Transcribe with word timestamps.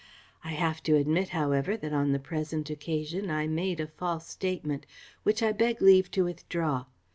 I 0.43 0.53
have 0.53 0.81
to 0.89 0.95
admit, 0.95 1.29
however, 1.29 1.77
that 1.77 1.93
on 1.93 2.11
the 2.11 2.17
present 2.17 2.71
occasion 2.71 3.29
I 3.29 3.45
made 3.45 3.79
a 3.79 3.85
false 3.85 4.25
statement, 4.27 4.87
which 5.21 5.43
I 5.43 5.51
beg 5.51 5.79
leave 5.79 6.09
to 6.17 6.23
withdraw. 6.23 6.85